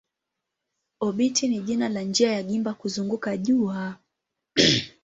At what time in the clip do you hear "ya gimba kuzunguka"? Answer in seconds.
2.31-3.37